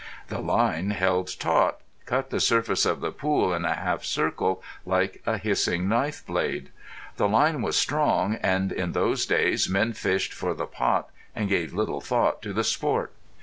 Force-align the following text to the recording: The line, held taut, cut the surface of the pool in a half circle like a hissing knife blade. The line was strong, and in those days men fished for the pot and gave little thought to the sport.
The 0.29 0.39
line, 0.39 0.89
held 0.89 1.39
taut, 1.39 1.79
cut 2.07 2.31
the 2.31 2.39
surface 2.39 2.87
of 2.87 3.01
the 3.01 3.11
pool 3.11 3.53
in 3.53 3.65
a 3.65 3.75
half 3.75 4.03
circle 4.03 4.63
like 4.83 5.21
a 5.27 5.37
hissing 5.37 5.87
knife 5.87 6.25
blade. 6.25 6.71
The 7.17 7.27
line 7.29 7.61
was 7.61 7.77
strong, 7.77 8.33
and 8.41 8.71
in 8.71 8.93
those 8.93 9.27
days 9.27 9.69
men 9.69 9.93
fished 9.93 10.33
for 10.33 10.55
the 10.55 10.65
pot 10.65 11.11
and 11.35 11.47
gave 11.47 11.75
little 11.75 12.01
thought 12.01 12.41
to 12.41 12.51
the 12.51 12.63
sport. 12.63 13.13